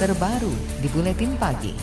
terbaru 0.00 0.80
di 0.80 0.88
Buletin 0.88 1.36
Pagi. 1.36 1.76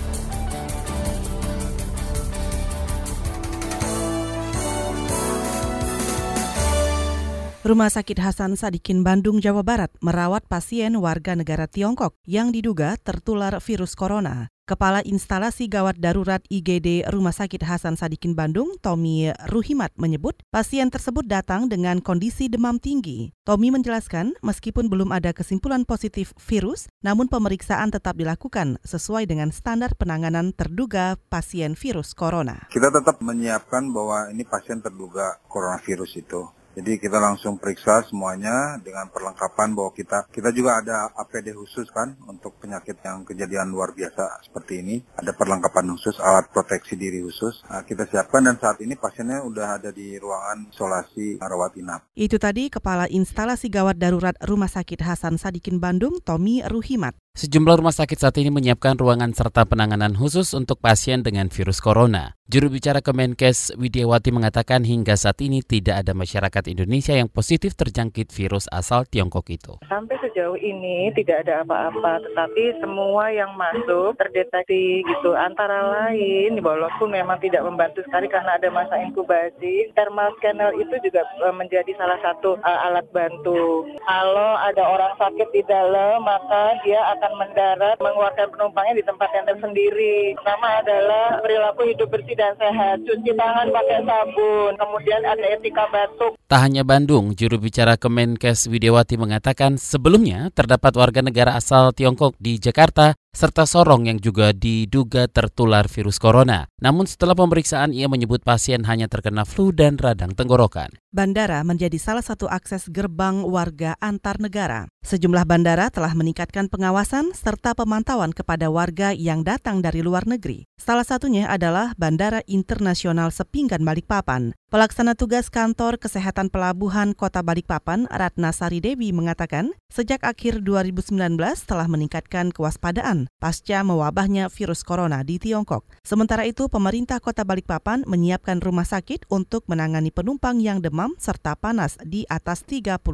Rumah 7.62 7.94
Sakit 7.94 8.18
Hasan 8.18 8.58
Sadikin 8.58 9.06
Bandung, 9.06 9.38
Jawa 9.38 9.62
Barat 9.62 9.94
merawat 10.02 10.50
pasien 10.50 10.98
warga 10.98 11.38
negara 11.38 11.70
Tiongkok 11.70 12.18
yang 12.26 12.50
diduga 12.50 12.98
tertular 12.98 13.54
virus 13.62 13.94
corona. 13.94 14.50
Kepala 14.68 15.00
Instalasi 15.00 15.72
Gawat 15.72 15.96
Darurat 15.96 16.44
IGD 16.52 17.08
Rumah 17.08 17.32
Sakit 17.32 17.64
Hasan 17.64 17.96
Sadikin 17.96 18.36
Bandung, 18.36 18.76
Tommy 18.84 19.32
Ruhimat 19.48 19.96
menyebut 19.96 20.36
pasien 20.52 20.92
tersebut 20.92 21.24
datang 21.24 21.72
dengan 21.72 22.04
kondisi 22.04 22.52
demam 22.52 22.76
tinggi. 22.76 23.32
Tommy 23.48 23.72
menjelaskan, 23.72 24.36
meskipun 24.44 24.92
belum 24.92 25.16
ada 25.16 25.32
kesimpulan 25.32 25.88
positif 25.88 26.36
virus, 26.36 26.92
namun 27.00 27.32
pemeriksaan 27.32 27.96
tetap 27.96 28.20
dilakukan 28.20 28.76
sesuai 28.84 29.24
dengan 29.24 29.56
standar 29.56 29.96
penanganan 29.96 30.52
terduga 30.52 31.16
pasien 31.32 31.72
virus 31.72 32.12
corona. 32.12 32.68
Kita 32.68 32.92
tetap 32.92 33.24
menyiapkan 33.24 33.88
bahwa 33.96 34.28
ini 34.36 34.44
pasien 34.44 34.84
terduga 34.84 35.40
coronavirus 35.48 36.12
itu. 36.20 36.44
Jadi 36.78 37.02
kita 37.02 37.18
langsung 37.18 37.58
periksa 37.58 38.06
semuanya 38.06 38.78
dengan 38.78 39.10
perlengkapan 39.10 39.74
bahwa 39.74 39.90
kita 39.98 40.30
kita 40.30 40.54
juga 40.54 40.78
ada 40.78 41.10
APD 41.18 41.58
khusus 41.58 41.90
kan 41.90 42.14
untuk 42.30 42.54
penyakit 42.62 43.02
yang 43.02 43.26
kejadian 43.26 43.74
luar 43.74 43.98
biasa 43.98 44.46
seperti 44.46 44.86
ini. 44.86 45.02
Ada 45.18 45.34
perlengkapan 45.34 45.90
khusus, 45.98 46.22
alat 46.22 46.54
proteksi 46.54 46.94
diri 46.94 47.26
khusus. 47.26 47.66
Nah, 47.66 47.82
kita 47.82 48.06
siapkan 48.06 48.46
dan 48.46 48.62
saat 48.62 48.78
ini 48.86 48.94
pasiennya 48.94 49.42
udah 49.42 49.82
ada 49.82 49.90
di 49.90 50.22
ruangan 50.22 50.70
isolasi 50.70 51.42
rawat 51.42 51.82
inap. 51.82 52.06
Itu 52.14 52.38
tadi 52.38 52.70
Kepala 52.70 53.10
Instalasi 53.10 53.74
Gawat 53.74 53.98
Darurat 53.98 54.38
Rumah 54.46 54.70
Sakit 54.70 55.02
Hasan 55.02 55.42
Sadikin 55.42 55.82
Bandung, 55.82 56.22
Tommy 56.22 56.62
Ruhimat. 56.62 57.18
Sejumlah 57.38 57.78
rumah 57.78 57.94
sakit 57.94 58.18
saat 58.18 58.34
ini 58.42 58.50
menyiapkan 58.50 58.98
ruangan 58.98 59.30
serta 59.30 59.62
penanganan 59.70 60.18
khusus 60.18 60.58
untuk 60.58 60.82
pasien 60.82 61.22
dengan 61.22 61.54
virus 61.54 61.78
corona. 61.78 62.34
Juru 62.48 62.80
bicara 62.80 63.04
Kemenkes 63.04 63.76
Widiawati 63.76 64.32
mengatakan 64.32 64.88
hingga 64.88 65.20
saat 65.20 65.36
ini 65.44 65.60
tidak 65.60 66.00
ada 66.00 66.16
masyarakat 66.16 66.64
Indonesia 66.72 67.12
yang 67.12 67.28
positif 67.28 67.76
terjangkit 67.76 68.32
virus 68.32 68.72
asal 68.72 69.04
Tiongkok 69.04 69.52
itu. 69.52 69.76
Sampai 69.84 70.16
sejauh 70.24 70.56
ini 70.56 71.12
tidak 71.12 71.44
ada 71.44 71.68
apa-apa, 71.68 72.24
tetapi 72.24 72.80
semua 72.80 73.36
yang 73.36 73.52
masuk 73.60 74.16
terdeteksi 74.16 75.04
gitu. 75.04 75.36
Antara 75.36 75.92
lain, 75.92 76.64
walaupun 76.64 77.12
memang 77.12 77.36
tidak 77.44 77.68
membantu 77.68 78.00
sekali 78.08 78.32
karena 78.32 78.56
ada 78.56 78.72
masa 78.72 78.96
inkubasi, 78.96 79.92
thermal 79.92 80.32
scanner 80.40 80.72
itu 80.80 80.96
juga 81.04 81.28
eh, 81.44 81.52
menjadi 81.52 81.92
salah 82.00 82.16
satu 82.24 82.56
uh, 82.64 82.88
alat 82.88 83.12
bantu. 83.12 83.84
Kalau 84.08 84.52
ada 84.56 84.88
orang 84.88 85.20
sakit 85.20 85.52
di 85.52 85.68
dalam, 85.68 86.24
maka 86.24 86.80
dia 86.88 87.04
akan 87.20 87.27
akan 87.28 87.44
mendarat 87.44 88.00
mengeluarkan 88.00 88.48
penumpangnya 88.56 88.96
di 88.96 89.04
tempat 89.04 89.30
yang 89.36 89.46
tersendiri. 89.52 90.32
Pertama 90.40 90.68
adalah 90.80 91.26
perilaku 91.44 91.82
hidup 91.92 92.08
bersih 92.08 92.36
dan 92.40 92.56
sehat, 92.56 93.04
cuci 93.04 93.32
tangan 93.36 93.68
pakai 93.68 94.00
sabun, 94.08 94.72
kemudian 94.80 95.22
ada 95.28 95.44
etika 95.52 95.84
batuk. 95.92 96.40
Tak 96.48 96.64
hanya 96.64 96.88
Bandung, 96.88 97.36
juru 97.36 97.60
bicara 97.60 98.00
Kemenkes 98.00 98.72
Widiawati 98.72 99.20
mengatakan 99.20 99.76
sebelumnya 99.76 100.48
terdapat 100.56 100.96
warga 100.96 101.20
negara 101.20 101.60
asal 101.60 101.92
Tiongkok 101.92 102.40
di 102.40 102.56
Jakarta 102.56 103.20
serta 103.38 103.70
Sorong 103.70 104.10
yang 104.10 104.18
juga 104.18 104.50
diduga 104.50 105.30
tertular 105.30 105.86
virus 105.86 106.18
corona. 106.18 106.66
Namun 106.82 107.06
setelah 107.06 107.38
pemeriksaan 107.38 107.94
ia 107.94 108.10
menyebut 108.10 108.42
pasien 108.42 108.82
hanya 108.90 109.06
terkena 109.06 109.46
flu 109.46 109.70
dan 109.70 110.02
radang 110.02 110.34
tenggorokan. 110.34 110.90
Bandara 111.14 111.62
menjadi 111.62 112.02
salah 112.02 112.26
satu 112.26 112.50
akses 112.50 112.90
gerbang 112.90 113.46
warga 113.46 113.94
antar 114.02 114.42
negara. 114.42 114.90
Sejumlah 115.06 115.46
bandara 115.46 115.94
telah 115.94 116.18
meningkatkan 116.18 116.66
pengawasan 116.66 117.30
serta 117.38 117.78
pemantauan 117.78 118.34
kepada 118.34 118.74
warga 118.74 119.14
yang 119.14 119.46
datang 119.46 119.86
dari 119.86 120.02
luar 120.02 120.26
negeri. 120.26 120.66
Salah 120.82 121.06
satunya 121.06 121.46
adalah 121.46 121.94
Bandara 121.94 122.42
Internasional 122.50 123.30
Sepinggan 123.30 123.86
Balikpapan. 123.86 124.58
Pelaksana 124.68 125.16
tugas 125.16 125.48
kantor 125.48 125.96
kesehatan 125.96 126.52
pelabuhan 126.52 127.16
Kota 127.16 127.40
Balikpapan, 127.40 128.04
Ratna 128.12 128.52
Sari 128.52 128.84
Dewi 128.84 129.16
mengatakan, 129.16 129.72
sejak 129.88 130.28
akhir 130.28 130.60
2019 130.60 131.16
telah 131.64 131.88
meningkatkan 131.88 132.52
kewaspadaan 132.52 133.32
pasca 133.40 133.80
mewabahnya 133.88 134.52
virus 134.52 134.84
corona 134.84 135.24
di 135.24 135.40
Tiongkok. 135.40 135.88
Sementara 136.04 136.44
itu, 136.44 136.68
pemerintah 136.68 137.24
Kota 137.24 137.48
Balikpapan 137.48 138.04
menyiapkan 138.12 138.60
rumah 138.60 138.84
sakit 138.84 139.32
untuk 139.32 139.64
menangani 139.72 140.12
penumpang 140.12 140.60
yang 140.60 140.84
demam 140.84 141.16
serta 141.16 141.56
panas 141.56 141.96
di 142.04 142.28
atas 142.28 142.68
38 142.68 143.08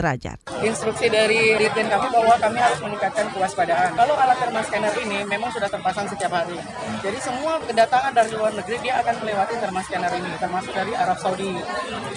derajat. 0.00 0.48
Instruksi 0.64 1.12
dari 1.12 1.60
Dirjen 1.60 1.92
kami 1.92 2.08
bahwa 2.08 2.40
kami 2.40 2.56
harus 2.56 2.80
meningkatkan 2.80 3.28
kewaspadaan. 3.36 3.92
Kalau 3.92 4.16
alat 4.16 4.40
thermal 4.40 4.64
scanner 4.64 4.96
ini 5.04 5.28
memang 5.28 5.52
sudah 5.52 5.68
terpasang 5.68 6.08
setiap 6.08 6.32
hari. 6.40 6.56
Jadi 7.04 7.20
semua 7.20 7.60
kedatangan 7.60 8.16
dari 8.16 8.32
luar 8.32 8.56
negeri 8.56 8.80
dia 8.80 8.96
akan 9.04 9.14
melewati 9.20 9.54
thermal 9.60 9.84
scanner 9.84 10.12
ini, 10.16 10.32
termasuk 10.40 10.85
dari 10.86 10.94
Arab 11.02 11.18
Saudi. 11.18 11.50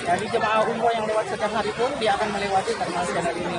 Jadi 0.06 0.26
jemaah 0.30 0.62
umroh 0.70 0.94
yang 0.94 1.10
lewat 1.10 1.26
setiap 1.34 1.50
hari 1.50 1.74
pun 1.74 1.90
dia 1.98 2.14
akan 2.14 2.30
melewati 2.30 2.72
terminal 2.78 3.04
scanner 3.10 3.34
ini. 3.34 3.58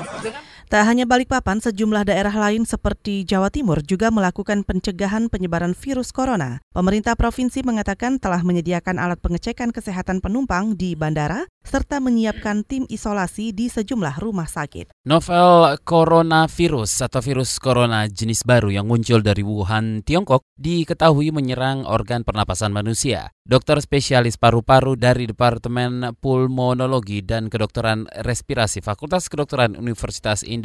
Tak 0.70 0.86
hanya 0.86 1.03
Balikpapan, 1.03 1.58
sejumlah 1.58 2.06
daerah 2.06 2.31
lain 2.31 2.62
seperti 2.62 3.26
Jawa 3.26 3.50
Timur 3.50 3.82
juga 3.82 4.14
melakukan 4.14 4.62
pencegahan 4.62 5.26
penyebaran 5.26 5.75
virus 5.75 6.14
corona. 6.14 6.62
Pemerintah 6.70 7.19
provinsi 7.19 7.66
mengatakan 7.66 8.22
telah 8.22 8.38
menyediakan 8.47 9.03
alat 9.03 9.19
pengecekan 9.19 9.75
kesehatan 9.75 10.22
penumpang 10.22 10.78
di 10.78 10.94
bandara 10.94 11.50
serta 11.66 11.98
menyiapkan 11.98 12.62
tim 12.62 12.86
isolasi 12.86 13.50
di 13.50 13.66
sejumlah 13.66 14.22
rumah 14.22 14.47
sakit. 14.47 14.94
Novel 15.10 15.75
coronavirus 15.82 17.10
atau 17.10 17.19
virus 17.19 17.58
corona 17.58 18.06
jenis 18.06 18.47
baru 18.47 18.70
yang 18.70 18.87
muncul 18.87 19.26
dari 19.26 19.42
Wuhan, 19.42 20.06
Tiongkok 20.06 20.47
diketahui 20.54 21.34
menyerang 21.34 21.82
organ 21.82 22.22
pernapasan 22.22 22.70
manusia. 22.70 23.34
Dokter 23.50 23.82
spesialis 23.82 24.38
paru-paru 24.38 24.94
dari 24.94 25.26
Departemen 25.26 26.14
Pulmonologi 26.22 27.19
dan 27.19 27.50
Kedokteran 27.50 28.06
Respirasi 28.22 28.78
Fakultas 28.78 29.26
Kedokteran 29.26 29.75
Universitas 29.75 30.47
Indonesia, 30.47 30.59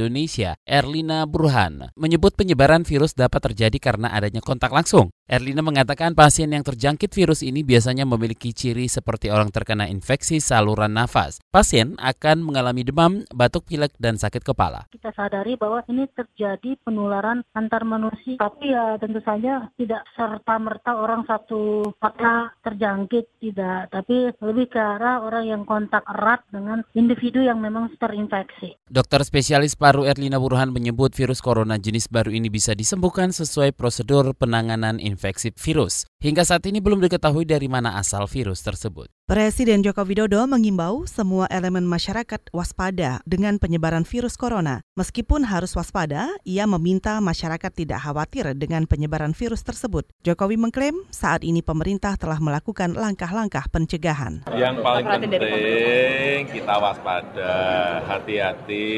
Erlina 0.67 1.23
Burhan, 1.23 1.89
menyebut 1.95 2.35
penyebaran 2.35 2.83
virus 2.83 3.15
dapat 3.15 3.51
terjadi 3.51 3.79
karena 3.79 4.11
adanya 4.11 4.43
kontak 4.43 4.69
langsung. 4.75 5.09
Erlina 5.25 5.65
mengatakan 5.65 6.13
pasien 6.13 6.53
yang 6.53 6.61
terjangkit 6.61 7.09
virus 7.09 7.41
ini 7.41 7.65
biasanya 7.65 8.05
memiliki 8.05 8.53
ciri 8.53 8.85
seperti 8.85 9.33
orang 9.33 9.49
terkena 9.49 9.89
infeksi 9.89 10.37
saluran 10.37 10.93
nafas. 10.93 11.41
Pasien 11.49 11.97
akan 11.97 12.45
mengalami 12.45 12.85
demam, 12.85 13.25
batuk 13.33 13.65
pilek, 13.65 13.97
dan 13.97 14.21
sakit 14.21 14.45
kepala. 14.45 14.85
Kita 14.93 15.09
sadari 15.17 15.57
bahwa 15.57 15.81
ini 15.89 16.05
terjadi 16.13 16.77
penularan 16.85 17.41
antar 17.57 17.81
manusia, 17.89 18.37
tapi 18.37 18.69
ya 18.69 19.01
tentu 19.01 19.17
saja 19.25 19.65
tidak 19.73 20.05
serta-merta 20.13 20.93
orang 20.93 21.25
satu 21.25 21.89
kota 21.97 22.53
terjangkit, 22.61 23.25
tidak. 23.41 23.89
Tapi 23.89 24.29
lebih 24.29 24.69
ke 24.69 24.77
arah 24.77 25.25
orang 25.25 25.49
yang 25.49 25.65
kontak 25.65 26.05
erat 26.05 26.45
dengan 26.53 26.85
individu 26.93 27.41
yang 27.41 27.57
memang 27.57 27.89
terinfeksi. 27.97 28.77
Dokter 28.85 29.25
spesialis 29.25 29.73
paru 29.73 30.05
Erlina 30.05 30.37
Burhan 30.37 30.69
menyebut 30.69 31.17
virus 31.17 31.41
corona 31.41 31.81
jenis 31.81 32.13
baru 32.13 32.29
ini 32.29 32.53
bisa 32.53 32.77
disembuhkan 32.77 33.33
sesuai 33.33 33.73
prosedur 33.73 34.37
penanganan 34.37 35.01
infeksi 35.01 35.14
infeksi 35.15 35.55
virus. 35.55 36.03
Hingga 36.19 36.43
saat 36.43 36.67
ini 36.67 36.83
belum 36.83 36.99
diketahui 36.99 37.47
dari 37.47 37.71
mana 37.71 37.95
asal 37.95 38.27
virus 38.27 38.59
tersebut. 38.59 39.14
Presiden 39.25 39.81
Joko 39.81 40.05
Widodo 40.05 40.45
mengimbau 40.45 41.09
semua 41.09 41.49
elemen 41.49 41.81
masyarakat 41.81 42.53
waspada 42.53 43.25
dengan 43.25 43.57
penyebaran 43.57 44.05
virus 44.05 44.37
corona. 44.37 44.85
Meskipun 44.93 45.49
harus 45.49 45.73
waspada, 45.73 46.29
ia 46.45 46.69
meminta 46.69 47.17
masyarakat 47.17 47.73
tidak 47.73 48.05
khawatir 48.05 48.53
dengan 48.53 48.85
penyebaran 48.85 49.33
virus 49.33 49.65
tersebut. 49.65 50.05
Jokowi 50.21 50.61
mengklaim 50.61 50.93
saat 51.09 51.41
ini 51.41 51.65
pemerintah 51.65 52.13
telah 52.21 52.37
melakukan 52.37 52.93
langkah-langkah 52.93 53.65
pencegahan. 53.73 54.45
Yang 54.53 54.85
paling 54.85 55.09
penting 55.09 56.45
kita 56.45 56.75
waspada, 56.77 57.57
hati-hati. 58.05 58.93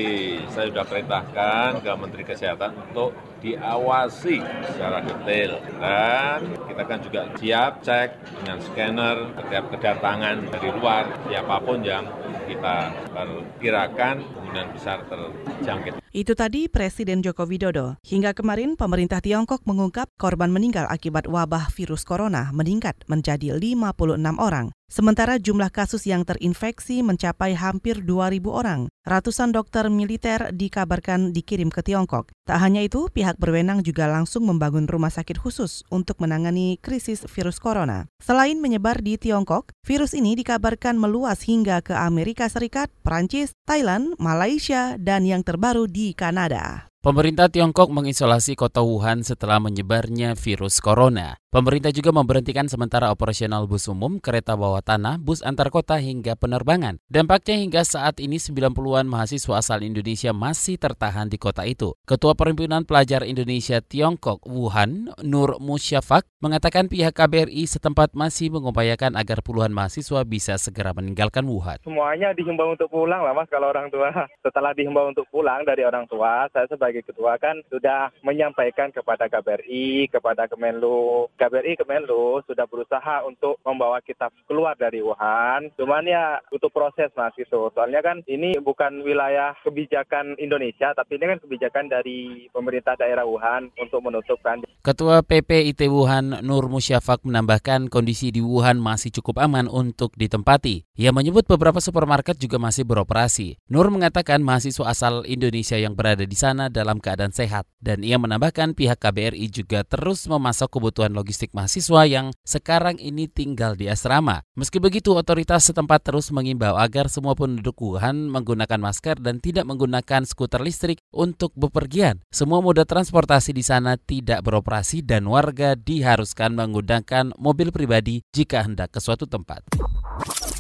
Saya 0.52 0.76
sudah 0.76 0.84
perintahkan 0.92 1.80
ke 1.80 1.92
Menteri 1.96 2.28
Kesehatan 2.28 2.76
untuk 2.92 3.16
diawasi 3.40 4.42
secara 4.66 4.98
detail 5.06 5.62
dan 5.78 6.58
kita 6.58 6.84
kan 6.90 7.00
juga 7.06 7.22
siap 7.38 7.86
cek 7.86 8.10
dengan 8.42 8.58
scanner 8.66 9.18
setiap 9.38 9.66
kedatangan 9.70 10.17
kedatangan 10.18 10.50
dari 10.50 10.70
luar, 10.74 11.06
siapa 11.30 11.56
pun 11.62 11.80
yang 11.86 12.06
kita 12.50 12.90
perkirakan 13.14 14.16
kemungkinan 14.48 14.68
besar 14.80 15.04
terjangkit. 15.12 15.94
Itu 16.16 16.34
tadi 16.34 16.72
Presiden 16.72 17.20
Joko 17.20 17.44
Widodo. 17.44 18.00
Hingga 18.08 18.32
kemarin 18.32 18.80
pemerintah 18.80 19.20
Tiongkok 19.20 19.68
mengungkap 19.68 20.08
korban 20.16 20.50
meninggal 20.50 20.88
akibat 20.88 21.28
wabah 21.28 21.68
virus 21.76 22.08
corona 22.08 22.50
meningkat 22.56 22.96
menjadi 23.12 23.60
56 23.60 24.40
orang. 24.40 24.72
Sementara 24.88 25.36
jumlah 25.36 25.68
kasus 25.68 26.08
yang 26.08 26.24
terinfeksi 26.24 27.04
mencapai 27.04 27.60
hampir 27.60 28.08
2.000 28.08 28.40
orang. 28.48 28.88
Ratusan 29.04 29.52
dokter 29.52 29.92
militer 29.92 30.56
dikabarkan 30.56 31.36
dikirim 31.36 31.68
ke 31.68 31.84
Tiongkok. 31.84 32.32
Tak 32.48 32.64
hanya 32.64 32.80
itu, 32.80 33.12
pihak 33.12 33.36
berwenang 33.36 33.84
juga 33.84 34.08
langsung 34.08 34.48
membangun 34.48 34.88
rumah 34.88 35.12
sakit 35.12 35.44
khusus 35.44 35.84
untuk 35.92 36.24
menangani 36.24 36.80
krisis 36.80 37.28
virus 37.28 37.60
corona. 37.60 38.08
Selain 38.24 38.56
menyebar 38.64 39.04
di 39.04 39.20
Tiongkok, 39.20 39.76
virus 39.84 40.16
ini 40.16 40.40
dikabarkan 40.40 40.96
meluas 40.96 41.44
hingga 41.44 41.84
ke 41.84 41.92
Amerika 41.92 42.48
Serikat, 42.48 42.88
Prancis, 43.04 43.52
Thailand, 43.68 44.16
Malaysia, 44.16 44.47
dan 44.96 45.28
yang 45.28 45.44
terbaru 45.44 45.92
di 45.92 46.16
Kanada. 46.16 46.88
Pemerintah 47.08 47.48
Tiongkok 47.48 47.88
mengisolasi 47.88 48.60
kota 48.60 48.84
Wuhan 48.84 49.24
setelah 49.24 49.64
menyebarnya 49.64 50.36
virus 50.36 50.84
corona. 50.84 51.40
Pemerintah 51.48 51.96
juga 51.96 52.12
memberhentikan 52.12 52.68
sementara 52.68 53.08
operasional 53.16 53.64
bus 53.72 53.88
umum, 53.88 54.20
kereta 54.20 54.60
bawah 54.60 54.84
tanah, 54.84 55.16
bus 55.16 55.40
antar 55.40 55.72
kota 55.72 55.96
hingga 55.96 56.36
penerbangan. 56.36 57.00
Dampaknya 57.08 57.64
hingga 57.64 57.88
saat 57.88 58.20
ini 58.20 58.36
90-an 58.36 59.08
mahasiswa 59.08 59.56
asal 59.56 59.88
Indonesia 59.88 60.36
masih 60.36 60.76
tertahan 60.76 61.32
di 61.32 61.40
kota 61.40 61.64
itu. 61.64 61.96
Ketua 62.04 62.36
Perhimpunan 62.36 62.84
Pelajar 62.84 63.24
Indonesia 63.24 63.80
Tiongkok 63.80 64.44
Wuhan, 64.44 65.16
Nur 65.24 65.64
Musyafak, 65.64 66.28
mengatakan 66.44 66.92
pihak 66.92 67.16
KBRI 67.16 67.66
setempat 67.66 68.14
masih 68.14 68.52
mengupayakan 68.52 69.16
agar 69.16 69.40
puluhan 69.42 69.72
mahasiswa 69.72 70.28
bisa 70.28 70.60
segera 70.60 70.92
meninggalkan 70.92 71.48
Wuhan. 71.48 71.80
Semuanya 71.88 72.36
dihimbau 72.36 72.76
untuk 72.76 72.92
pulang 72.92 73.24
lah 73.24 73.32
mas 73.32 73.48
kalau 73.48 73.72
orang 73.72 73.88
tua. 73.88 74.12
Setelah 74.46 74.76
dihimbau 74.76 75.10
untuk 75.10 75.26
pulang 75.34 75.66
dari 75.66 75.88
orang 75.88 76.06
tua, 76.12 76.46
saya 76.52 76.70
sebagai 76.70 76.97
ketua 77.02 77.36
kan 77.42 77.60
sudah 77.68 78.14
menyampaikan 78.22 78.94
kepada 78.94 79.28
KBRI, 79.28 80.08
kepada 80.14 80.46
Kemenlu, 80.48 81.28
KBRI 81.36 81.76
Kemenlu 81.82 82.46
sudah 82.48 82.64
berusaha 82.70 83.26
untuk 83.28 83.60
membawa 83.68 84.00
kita 84.00 84.32
keluar 84.48 84.80
dari 84.80 85.04
Wuhan. 85.04 85.74
Cuman 85.76 86.08
ya 86.08 86.40
butuh 86.48 86.72
proses 86.72 87.12
mas 87.20 87.36
gitu. 87.36 87.68
Soalnya 87.76 88.00
kan 88.00 88.24
ini 88.30 88.56
bukan 88.64 89.04
wilayah 89.04 89.58
kebijakan 89.68 90.40
Indonesia, 90.40 90.96
tapi 90.96 91.20
ini 91.20 91.36
kan 91.36 91.40
kebijakan 91.44 91.86
dari 91.92 92.48
pemerintah 92.54 92.96
daerah 92.96 93.28
Wuhan 93.28 93.68
untuk 93.76 94.00
menutupkan. 94.00 94.64
Ketua 94.80 95.20
PPIT 95.20 95.92
Wuhan 95.92 96.40
Nur 96.48 96.72
Musyafak 96.72 97.28
menambahkan 97.28 97.92
kondisi 97.92 98.32
di 98.32 98.40
Wuhan 98.40 98.80
masih 98.80 99.12
cukup 99.20 99.44
aman 99.44 99.68
untuk 99.68 100.16
ditempati. 100.16 100.88
Ia 100.96 101.12
menyebut 101.12 101.44
beberapa 101.44 101.84
supermarket 101.84 102.40
juga 102.40 102.56
masih 102.56 102.88
beroperasi. 102.88 103.60
Nur 103.68 103.92
mengatakan 103.92 104.40
mahasiswa 104.40 104.88
asal 104.88 105.28
Indonesia 105.28 105.76
yang 105.76 105.92
berada 105.92 106.24
di 106.24 106.38
sana 106.40 106.72
dalam 106.72 106.87
keadaan 107.04 107.36
sehat. 107.36 107.68
Dan 107.84 108.08
ia 108.08 108.16
menambahkan 108.16 108.72
pihak 108.72 109.04
KBRI 109.04 109.52
juga 109.52 109.84
terus 109.84 110.24
memasok 110.32 110.80
kebutuhan 110.80 111.12
logistik 111.12 111.52
mahasiswa 111.52 112.08
yang 112.08 112.32
sekarang 112.48 112.96
ini 113.04 113.28
tinggal 113.28 113.76
di 113.76 113.92
asrama. 113.92 114.48
Meski 114.56 114.80
begitu, 114.80 115.12
otoritas 115.12 115.68
setempat 115.68 116.08
terus 116.08 116.32
mengimbau 116.32 116.80
agar 116.80 117.12
semua 117.12 117.36
penduduk 117.36 117.76
Wuhan 117.84 118.32
menggunakan 118.32 118.80
masker 118.80 119.20
dan 119.20 119.44
tidak 119.44 119.68
menggunakan 119.68 120.24
skuter 120.24 120.64
listrik 120.64 121.04
untuk 121.12 121.52
bepergian. 121.60 122.24
Semua 122.32 122.64
moda 122.64 122.88
transportasi 122.88 123.52
di 123.52 123.68
sana 123.68 124.00
tidak 124.00 124.48
beroperasi 124.48 125.04
dan 125.04 125.28
warga 125.28 125.76
diharuskan 125.76 126.56
menggunakan 126.56 127.36
mobil 127.36 127.76
pribadi 127.76 128.24
jika 128.32 128.64
hendak 128.64 128.96
ke 128.96 129.04
suatu 129.04 129.28
tempat. 129.28 129.68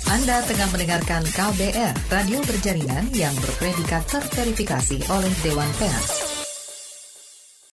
Anda 0.07 0.39
tengah 0.47 0.71
mendengarkan 0.71 1.19
KBR, 1.35 1.91
radio 2.07 2.39
berjaringan 2.47 3.11
yang 3.11 3.35
berpredikat 3.43 4.07
terverifikasi 4.07 5.03
oleh 5.11 5.33
Dewan 5.43 5.67
Pers. 5.75 6.26